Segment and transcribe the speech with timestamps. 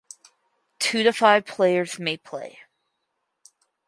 [0.79, 2.57] Two to five players may play.